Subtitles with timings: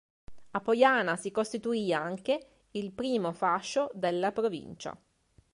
[0.51, 4.99] A Pojana si costituì anche il primo fascio della provincia.